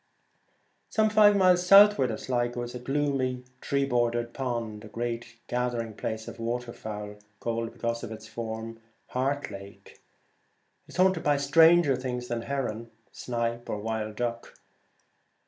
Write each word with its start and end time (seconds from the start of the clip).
Some 0.89 1.11
five 1.11 1.35
miles 1.37 1.63
southward 1.63 2.09
of 2.09 2.19
Sligo 2.19 2.63
is 2.63 2.73
a 2.73 2.79
gloomy 2.79 3.33
and 3.35 3.61
tree 3.61 3.85
bordered 3.85 4.33
pond, 4.33 4.83
a 4.83 4.87
great 4.87 5.35
gathering 5.47 5.93
place 5.93 6.27
of 6.27 6.39
water 6.39 6.73
fowl, 6.73 7.17
called, 7.39 7.71
be 7.71 7.77
cause 7.77 8.03
of 8.03 8.11
its 8.11 8.25
form, 8.25 8.79
the 9.05 9.13
Heart 9.13 9.51
Lake. 9.51 9.99
It 10.87 10.93
is 10.93 10.95
haunted 10.95 11.21
by 11.21 11.37
stranger 11.37 11.95
things 11.95 12.29
than 12.29 12.41
heron, 12.41 12.89
snipe, 13.11 13.69
or 13.69 13.77
wild 13.79 14.15
duck. 14.15 14.55